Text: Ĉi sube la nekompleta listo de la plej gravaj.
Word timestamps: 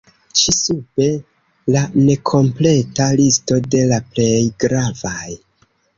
Ĉi 0.39 0.53
sube 0.59 1.05
la 1.75 1.83
nekompleta 2.07 3.07
listo 3.21 3.61
de 3.77 3.85
la 3.93 4.01
plej 4.15 4.43
gravaj. 4.65 5.29